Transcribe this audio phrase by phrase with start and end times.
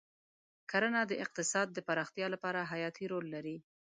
[0.71, 3.57] کرنه د اقتصاد د پراختیا لپاره حیاتي رول لري.